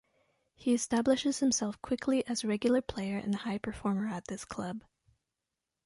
He 0.55 0.73
establishes 0.73 1.41
himself 1.41 1.79
quickly 1.79 2.25
as 2.25 2.43
regular 2.43 2.81
player 2.81 3.19
and 3.19 3.35
high 3.35 3.59
performer 3.59 4.07
at 4.07 4.25
this 4.25 4.45
club. 4.45 4.81